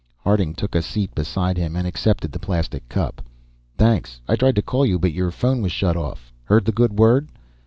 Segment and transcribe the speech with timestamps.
[0.23, 3.21] Harding took a seat beside him, and accepted the plastic cup.
[3.77, 4.19] "Thanks.
[4.27, 6.33] I tried to call you, but your phone was shut off.
[6.45, 7.29] Heard the good word?"